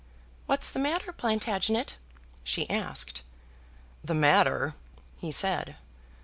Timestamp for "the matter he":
4.03-5.31